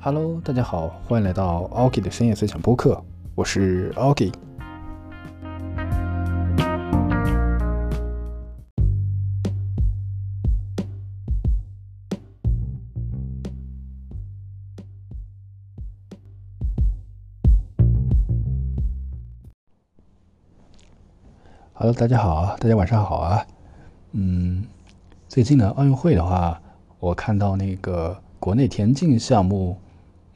[0.00, 3.02] Hello，大家好，欢迎来到 Oki 的深夜随想播客，
[3.34, 4.32] 我是 Oki。
[21.72, 23.44] Hello，大家好，大家晚上好啊。
[24.12, 24.64] 嗯，
[25.28, 26.62] 最近呢，奥运会的话，
[27.00, 29.76] 我看到那个国内田径项目，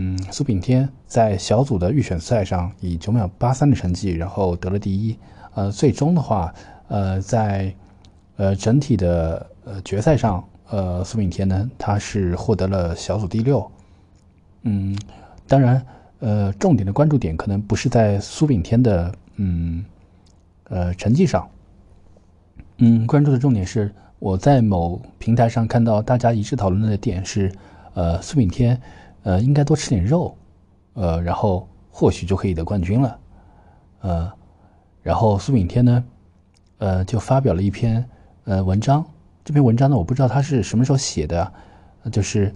[0.00, 5.18] 嗯，苏炳添在小组的预选赛上以九秒八三的成绩，然后得了第一。
[5.54, 6.54] 呃，最终的话，
[6.86, 7.74] 呃，在
[8.36, 13.68] 呃整体的呃决赛上，呃，苏炳添呢，他是获得了小组第六。
[14.62, 14.96] 嗯，
[15.48, 15.84] 当然，
[16.20, 19.84] 呃，重点的关注点可能不是在苏炳添的，嗯。
[20.70, 21.48] 呃，成绩上，
[22.76, 27.50] 嗯，关注的重点是我在某平台上看到大家一致讨论的点是，
[27.94, 28.78] 呃，苏炳添，
[29.28, 30.34] 呃，应该多吃点肉，
[30.94, 33.18] 呃，然后或许就可以得冠军了，
[34.00, 34.32] 呃，
[35.02, 36.04] 然后苏炳添呢，
[36.78, 38.02] 呃，就发表了一篇
[38.44, 39.04] 呃文章，
[39.44, 41.52] 这篇文章呢，我不知道他是什么时候写的，
[42.10, 42.54] 就是，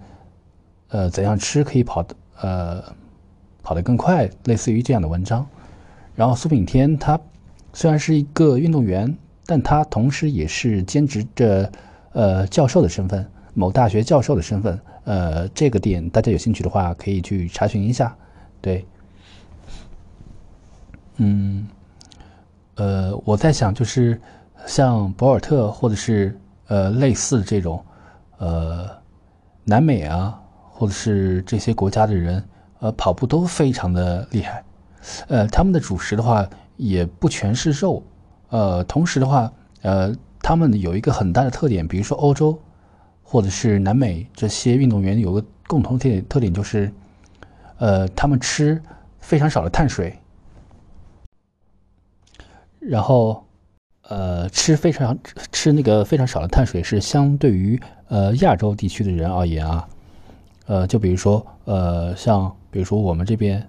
[0.89, 2.83] 呃，怎样吃可以跑的，呃，
[3.62, 5.47] 跑得更快，类似于这样的文章，
[6.14, 7.20] 然后苏炳添他。
[7.75, 9.14] 虽然是一个运动员，
[9.45, 11.70] 但他同时也是兼职着，
[12.12, 14.81] 呃，教授的身份，某大学教授的身份。
[15.05, 18.17] 呃，这个点大家有兴趣的话，可以去查询一下。
[18.61, 18.86] 对，
[21.17, 21.67] 嗯，
[22.77, 24.20] 呃，我在想，就是
[24.67, 27.84] 像博尔特或者是呃类似这种，
[28.39, 28.89] 呃，
[29.64, 32.45] 南美啊，或者是这些国家的人，
[32.80, 34.64] 呃，跑步都非常的厉害。
[35.28, 36.48] 呃，他们的主食的话。
[36.78, 38.03] 也不全是肉，
[38.48, 42.58] 呃，同时的话，呃，他们有一个很大的特点，比如说欧洲
[43.33, 46.93] 或者是南美这些运动员有个共同特点，特点就是，
[47.79, 48.79] 呃，他们吃
[49.20, 50.15] 非常少的碳水，
[52.79, 53.42] 然后，
[54.03, 55.19] 呃，吃非常
[55.51, 59.89] 吃那个非常少的碳水是相对于呃亚洲地区的人而言啊，
[60.67, 63.67] 呃，就比如说呃，像比如说我们这边。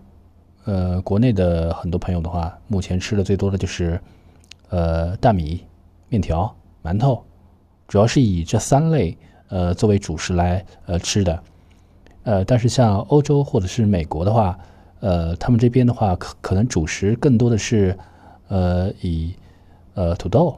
[0.65, 3.99] 呃，国内的很多朋友的话，目前吃的最多的就是，
[4.69, 5.61] 呃，大米、
[6.07, 7.21] 面条、馒头，
[7.85, 9.17] 主要是以这三类
[9.53, 11.43] 呃作为主食来呃吃的。
[12.23, 14.57] 呃，但是像欧洲或者是美国的话，
[14.99, 17.95] 呃，他们这边的话可可能主食更多的是，
[18.47, 19.35] 呃，以
[19.93, 20.57] 呃土豆，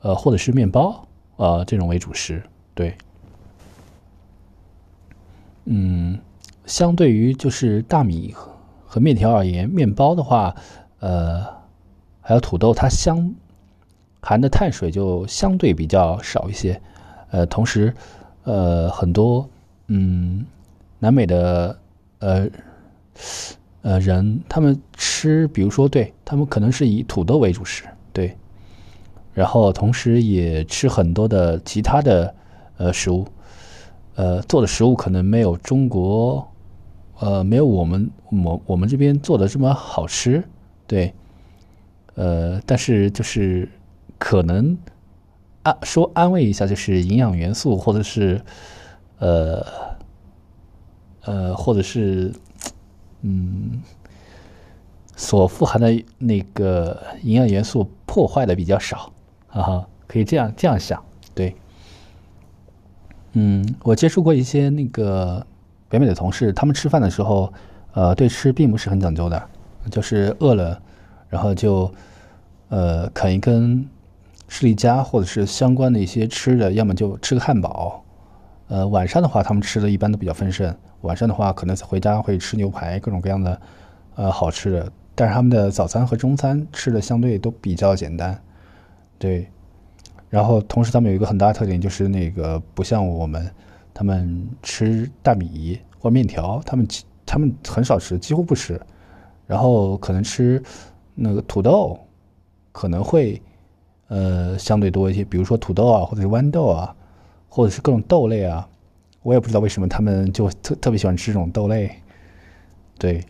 [0.00, 1.06] 呃或者是面包，
[1.36, 2.42] 呃这种为主食。
[2.74, 2.96] 对，
[5.66, 6.18] 嗯，
[6.64, 8.34] 相对于就是大米。
[8.88, 10.54] 和面条而言，面包的话，
[11.00, 11.44] 呃，
[12.22, 13.34] 还有土豆，它相
[14.22, 16.80] 含的碳水就相对比较少一些。
[17.30, 17.94] 呃，同时，
[18.44, 19.48] 呃，很多
[19.88, 20.44] 嗯，
[20.98, 21.78] 南美的
[22.18, 22.48] 呃
[23.82, 28.36] 呃人，他们吃，比如说，对他们可能是以土豆为主食，对，
[29.34, 32.34] 然后同时也吃很多的其他的
[32.76, 33.26] 呃食物，
[34.14, 36.46] 呃，做的食物可能没有中国。
[37.18, 40.44] 呃，没有我们我我们这边做的这么好吃，
[40.86, 41.14] 对，
[42.14, 43.66] 呃，但是就是
[44.18, 44.76] 可能
[45.66, 48.40] 安说安慰一下，就是营养元素或者是
[49.18, 49.66] 呃
[51.22, 52.32] 呃或者是
[53.22, 53.82] 嗯
[55.16, 59.12] 所富含的那个营养元素破坏的比较少，
[59.48, 61.02] 哈哈，可以这样这样想，
[61.34, 61.56] 对，
[63.32, 65.44] 嗯，我接触过一些那个。
[65.88, 67.52] 北美的同事，他们吃饭的时候，
[67.92, 69.40] 呃，对吃并不是很讲究的，
[69.88, 70.82] 就是饿了，
[71.28, 71.88] 然后就，
[72.70, 73.88] 呃，啃一根
[74.48, 78.04] 士力架或者是相关的一些吃的，要么就吃个汉堡。
[78.68, 80.74] 呃，晚上的话，他们吃的一般都比较丰盛。
[81.02, 83.60] 晚上的话，可能回家会吃牛排，各种各样的，
[84.16, 84.92] 呃，好吃的。
[85.14, 88.38] 但是他们的早餐和中餐吃的相对都比较简单，
[89.18, 89.48] 对。
[90.28, 93.50] 然后同时他们有一个很大的特点，就是那个不像我们。
[93.98, 96.86] 他们吃大米或面条，他们
[97.24, 98.78] 他们很少吃，几乎不吃。
[99.46, 100.62] 然后可能吃
[101.14, 101.98] 那个土豆，
[102.72, 103.40] 可能会
[104.08, 106.94] 呃相对多一些，比如说土豆啊，或者是豌豆啊，
[107.48, 108.68] 或者是各种豆类啊。
[109.22, 111.90] 我也不知道为什么他们就特特别喜欢吃这种豆类。
[112.98, 113.24] 对，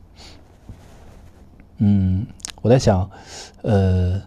[1.79, 2.27] 嗯，
[2.63, 3.11] 我在想，
[3.63, 4.23] 呃，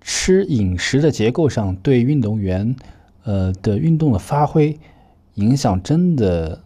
[0.00, 2.74] 吃饮食的结构上对运动员。
[3.28, 4.78] 呃的运动的发挥
[5.34, 6.60] 影响真的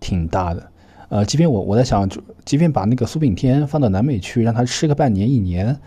[0.00, 0.72] 挺大的，
[1.10, 5.78] 呃，即便我我在想，就即便把那个苏炳添放到南美去，让他吃个半年一年，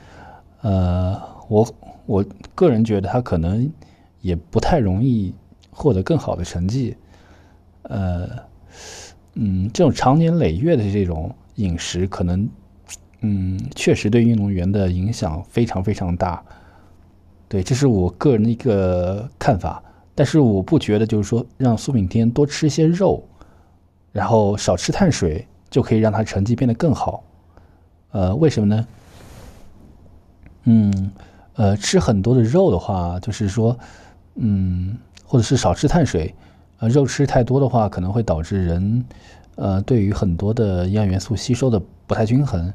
[0.61, 1.19] 呃，
[1.51, 1.75] 我
[2.06, 2.25] 我
[2.56, 3.69] 个人觉得他可能
[4.21, 5.33] 也不太容易
[5.69, 6.95] 获得更好的成绩，
[7.83, 8.30] 呃，
[9.33, 12.50] 嗯，这种长年累月的这种饮食，可能，
[13.19, 16.42] 嗯，确实对运动员的影响非常非常大。
[17.50, 19.83] 对，这是我个人的一个看法。
[20.15, 23.21] 但是我不觉得，就是说让苏炳添多吃一些肉，
[24.13, 27.24] 然后少吃碳水，就可以让他成绩变得更好。
[28.12, 28.88] 呃，为什么呢？
[30.65, 31.12] 嗯，
[31.56, 33.77] 呃，吃很多的肉的话，就是说，
[34.36, 36.33] 嗯，或者是少吃碳水。
[36.80, 39.06] 呃，肉吃太多的话，可能会导致人，
[39.56, 42.74] 呃，对于很多的营养元素吸收的不太均衡。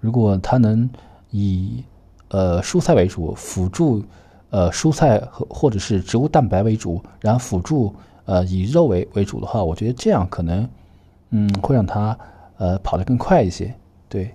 [0.00, 0.90] 如果他能
[1.30, 1.84] 以
[2.28, 4.02] 呃蔬菜为主，辅助
[4.50, 7.94] 呃蔬菜和或者是植物蛋白为主，然后辅助
[8.24, 10.68] 呃以肉为为主的话，我觉得这样可能，
[11.30, 12.18] 嗯，会让他
[12.58, 13.72] 呃跑得更快一些。
[14.08, 14.34] 对，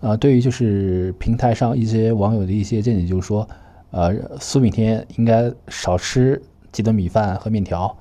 [0.00, 3.48] 呃，对于就是平台上一些网友的一些见解，就是说，
[3.90, 6.40] 呃，苏炳添应该少吃
[6.72, 7.96] 几顿米饭和面条。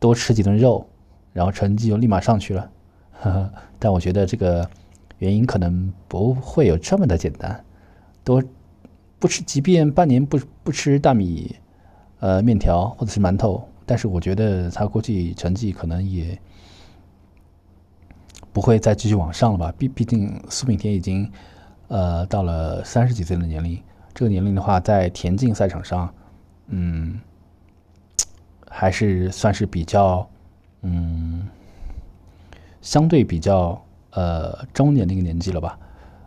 [0.00, 0.86] 多吃几顿肉，
[1.32, 2.70] 然后成绩就立马上去了。
[3.20, 4.64] 呵呵，但我觉得这个
[5.18, 7.64] 原因可能不会有这么的简单。
[8.22, 8.40] 多
[9.18, 11.56] 不吃，即便半年不不吃大米、
[12.20, 16.38] 呃面条或者是馒头，但是我觉得他估计成绩可能也
[18.58, 19.72] 不会再继续往上了吧。
[19.78, 21.30] 毕毕竟苏炳添已经
[21.86, 23.80] 呃到了三十几岁的年龄，
[24.12, 26.12] 这个年龄的话，在田径赛场上，
[26.66, 27.20] 嗯。
[28.70, 30.28] 还是算是比较，
[30.82, 31.48] 嗯，
[32.82, 35.78] 相对比较呃中年的一个年纪了吧，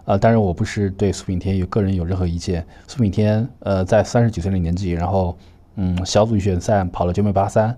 [0.06, 2.66] 呃，当然我不是对苏炳添有个人有任何意见。
[2.88, 5.38] 苏炳添呃在三十几岁的年纪，然后
[5.76, 7.78] 嗯小组预选赛跑了九秒八三，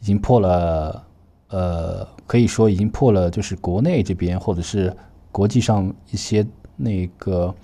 [0.00, 1.02] 已经破了
[1.48, 4.90] 呃可以说已经破了就是国内这边或者是
[5.30, 6.46] 国际上一些
[6.76, 7.54] 那个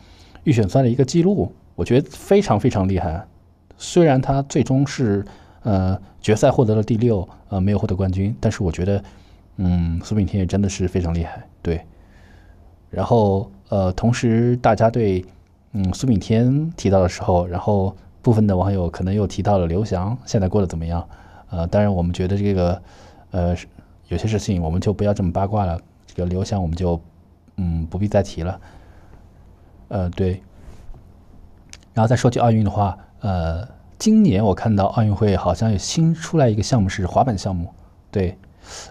[0.45, 3.27] 预选赛的一个记录，我觉得非常非常厉害。
[3.79, 5.25] 虽然他最终是。
[5.63, 8.35] 呃，决赛获得了第六，呃，没有获得冠军。
[8.41, 9.03] 但是我觉得，
[9.57, 11.81] 嗯，苏炳添也真的是非常厉害，对。
[12.91, 15.23] 然后，呃，同时大家对，
[15.73, 21.07] 嗯，苏炳添提到的时候，然后部分的网友可能又提到了刘翔现在过得怎么样？
[21.51, 22.81] 呃，当然我们觉得这个，
[23.33, 23.55] 呃，
[24.09, 25.81] 有些事情我们就不要这么八卦了。
[26.07, 27.01] 这个刘翔我们就，
[27.57, 28.61] 嗯，不必再提了。
[29.89, 30.43] 呃，对。
[31.95, 33.67] 然后再说起奥运的话，呃。
[33.99, 37.69] 今年我看到奥运会好像有新出来一个项目是滑板项目，
[38.13, 38.39] 对，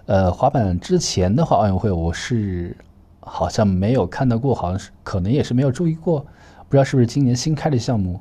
[0.06, 2.76] 呃，滑板之前的话奥运会我是
[3.22, 8.20] 好像没有看到过，好像是可能也是没有注意过，不知道是不是今年新开的项目。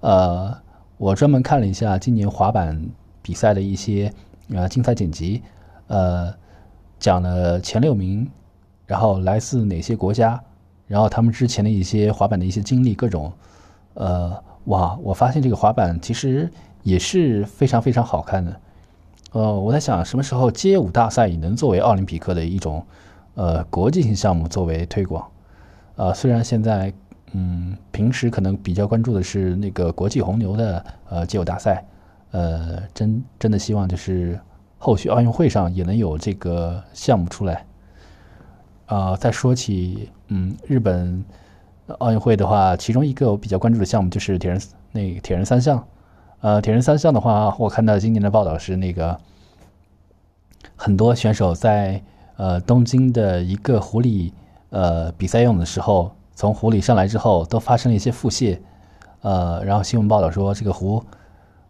[0.00, 0.56] 呃，
[0.96, 2.82] 我专门看了一下今年滑板
[3.20, 4.10] 比赛的一些
[4.48, 5.42] 呃竞赛剪辑，
[5.86, 6.34] 呃，
[6.98, 8.30] 讲了前六名，
[8.86, 10.42] 然后来自哪些国家，
[10.86, 13.32] 然后他们之前的一些滑板的一些经历，各种，
[13.94, 14.42] 呃。
[14.66, 16.48] 哇，我发现这个滑板其实
[16.84, 18.60] 也是非常非常好看的。
[19.32, 22.86] 呃，我在想什么时候街舞大赛也能作为奥林匹克的一种
[23.34, 25.28] 呃国际性项目作为推广。
[25.96, 26.92] 呃，虽然现在
[27.32, 31.84] 嗯平时可能比较关注的是那个国际红牛的呃街舞大赛，
[32.30, 34.38] 呃，真真的希望就是
[34.84, 37.64] 后续奥运会上也能有这个项目出来。
[38.86, 41.24] 啊，再说起嗯日本。
[41.98, 44.60] 奥运会的话，其中一个我比较关注的项目就是铁人
[44.92, 45.84] 那铁人三项。
[46.40, 49.18] 呃，铁人三项的话，我看到今年的报道是那个
[50.74, 52.02] 很多选手在
[52.36, 54.32] 呃东京的一个湖里
[54.70, 58.58] 呃比赛用的时候，从湖里上来之后都发生了一些腹泻。
[59.20, 61.04] 呃，然后新闻报道说这个湖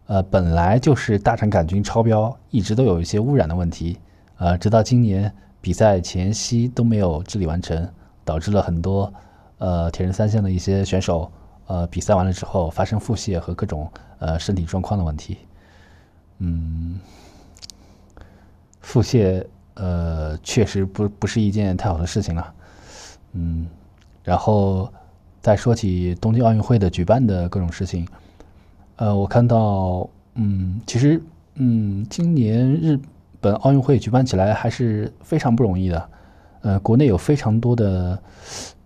[0.07, 3.99] 呃本来就是大肠杆菌超标，一直都有一些污染的问题。
[4.37, 7.87] 呃，直到今年比赛前夕都没有治理完成，
[8.25, 9.11] 导致了很多。
[9.59, 11.31] 呃，铁人三项的一些选手，
[11.67, 15.37] 呃，比赛完了之后发生腹泻和各种呃身体状况的问题，
[16.39, 16.99] 嗯，
[18.81, 19.45] 腹泻
[19.75, 22.53] 呃确实不不是一件太好的事情了，
[23.31, 23.67] 嗯，
[24.21, 24.91] 然后
[25.39, 28.05] 再说起东京奥运会的举办的各种事情，
[28.95, 31.21] 呃，我看到嗯，其实
[31.55, 32.99] 嗯，今年日
[33.39, 36.09] 本奥运会举办起来还是非常不容易的，
[36.61, 38.21] 呃，国内有非常多的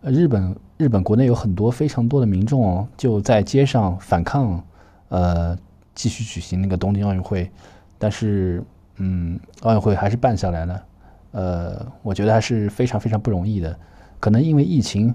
[0.02, 0.56] 日本。
[0.78, 4.64] 日本国内有很多非常多的民众就在街上反抗，
[5.10, 5.58] 呃，
[5.96, 7.50] 继续举行那个东京奥运会，
[7.98, 8.64] 但是，
[8.98, 10.84] 嗯，奥运会还是办下来了，
[11.32, 13.76] 呃，我觉得还是非常非常不容易的。
[14.20, 15.12] 可能因为疫情，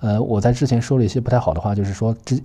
[0.00, 2.38] 呃，我在之前说了一些不太好的话，就是说之，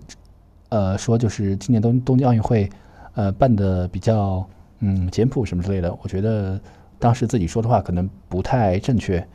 [0.71, 2.69] 呃，说就是今年东东京奥运会，
[3.15, 4.47] 呃，办的比较
[4.79, 5.93] 嗯简朴什么之类的。
[6.01, 6.57] 我觉得
[6.97, 9.25] 当时自己说的话可能不太正确。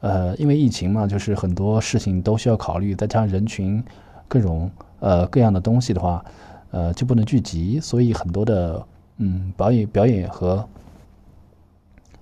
[0.00, 3.82] 呃，因为疫情嘛，就是很多事情都需要考虑，再加上人群
[4.28, 6.22] 各种呃各样的东西的话，
[6.70, 8.84] 呃就不能聚集，所以很多的
[9.16, 10.68] 嗯表演表演和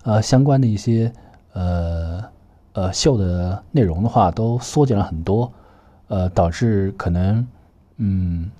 [0.05, 1.13] 呃相关的一些
[1.55, 2.23] 呃
[2.75, 5.53] 呃秀的内容的话，都缩减了很多，
[6.07, 7.45] 呃，导致可能
[8.05, 8.51] 嗯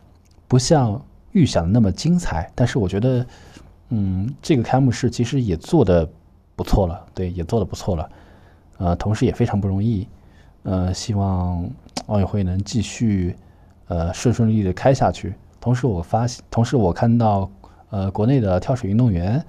[0.47, 2.49] 不像预想的那么精彩。
[2.55, 3.27] 但是我觉得，
[3.89, 6.09] 嗯，这个开幕式其实也做的
[6.55, 8.11] 不错了，对，也做的不错了，
[8.79, 10.07] 呃，同时也非常不容易，
[10.63, 11.69] 呃，希望
[12.07, 13.35] 奥运会能继续
[13.89, 15.35] 呃顺顺利利的开下去。
[15.61, 17.51] 同时，我发现，同时我看到，
[17.91, 19.45] 呃，国内的跳水运动员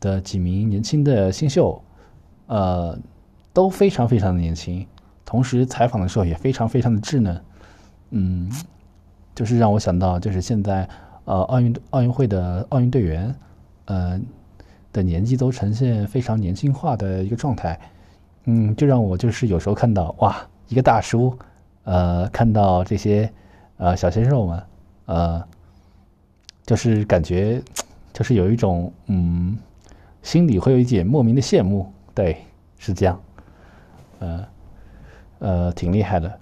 [0.00, 1.82] 的几名年轻的新秀，
[2.46, 2.98] 呃，
[3.52, 4.86] 都非常非常的年轻。
[5.24, 7.40] 同时，采访的时候也非常非常的稚嫩，
[8.10, 8.50] 嗯，
[9.34, 10.88] 就是让我想到，就是现在，
[11.24, 13.34] 呃，奥运奥运会的奥运队员，
[13.86, 14.20] 呃，
[14.92, 17.78] 的年纪都呈现非常年轻化的一个状态，
[18.44, 20.36] 嗯，就让我就是有时候看到，哇，
[20.68, 21.36] 一个大叔，
[21.84, 23.32] 呃，看到这些，
[23.78, 24.62] 呃，小鲜肉们。
[25.06, 25.42] 呃，
[26.64, 27.60] 就是感觉，
[28.14, 29.58] 就是有一种嗯，
[30.22, 32.36] 心里会有一点莫名的羡慕，对，
[32.78, 33.20] 是这样，
[34.20, 34.46] 呃，
[35.40, 36.38] 呃，挺厉害的，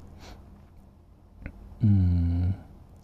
[1.80, 2.52] 嗯，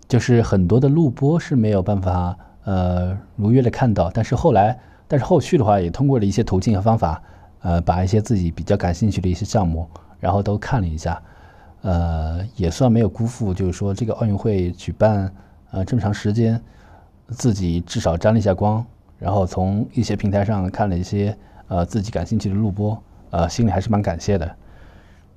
[0.09, 7.23] 就是很多的录播是没有办法呃如约的看到，但是后来，但是后续的话也通过了一些途径和方法，
[7.61, 9.89] 呃，把一些自己比较感兴趣的一些项目，
[10.21, 11.21] 然后都看了一下，
[11.83, 15.33] 呃，也算没有辜负，就是说这个奥运会举办。
[15.73, 16.59] 呃，这么长时间，
[17.29, 18.87] 自己至少沾了一下光，
[19.19, 21.37] 然后从一些平台上看了一些
[21.67, 22.97] 呃自己感兴趣的录播，
[23.31, 24.57] 呃，心里还是蛮感谢的。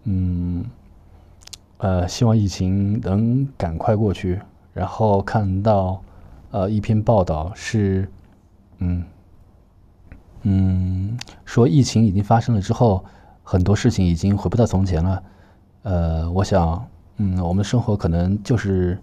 [0.04, 0.64] 嗯，
[1.80, 4.40] 呃，希望疫情能赶快过去。
[4.80, 6.02] 然后看到
[6.52, 8.10] 呃一篇报道是，
[8.78, 9.04] 嗯
[10.44, 13.04] 嗯，说疫情已经发生了之后，
[13.44, 15.24] 很多事情已经回不到从前了。
[15.84, 18.98] 呃，我想，嗯，我们的生活可能就是。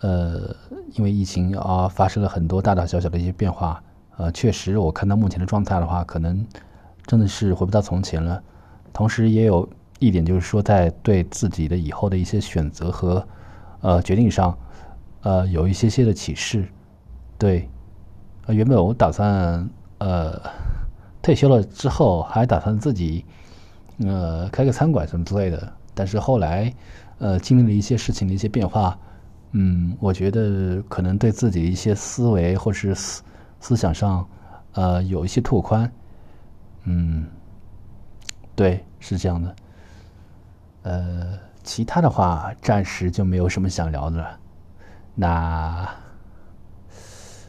[0.00, 0.54] 呃，
[0.94, 3.82] 因为疫情啊，发生了很多大大小小的一些变化。
[4.16, 6.46] 呃，确实，我看到目前的状态的话，可能
[7.04, 8.40] 真的是回不到从前了。
[8.92, 13.26] 同时，也有一点就是说，在对自己的以后的一些选择和
[13.80, 14.56] 呃决定上，
[15.22, 16.68] 呃，有一些些的启示。
[17.38, 17.68] 对，
[18.46, 20.40] 呃，原本我打算呃
[21.22, 23.24] 退休了之后，还打算自己
[23.98, 25.72] 呃开个餐馆什么之类的。
[25.94, 26.72] 但是后来
[27.18, 28.98] 呃经历了一些事情的一些变化。
[29.52, 33.22] 嗯，我觉得可能对自己的一些思维或是思
[33.60, 34.28] 思想上，
[34.72, 35.90] 呃，有一些拓宽。
[36.84, 37.26] 嗯，
[38.54, 39.56] 对，是这样的。
[40.82, 44.38] 呃，其他的话暂时就没有什么想聊的了。
[45.20, 45.88] 那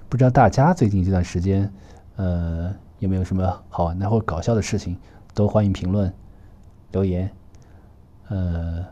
[0.09, 1.71] 不知道大家最近这段时间，
[2.15, 4.97] 呃，有没有什么好玩的或搞笑的事情？
[5.35, 6.11] 都欢迎评论
[6.91, 7.31] 留言。
[8.29, 8.83] 呃。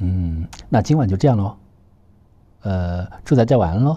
[0.00, 1.56] 嗯，那今晚就这样喽，
[2.60, 3.96] 呃，祝大家晚安喽。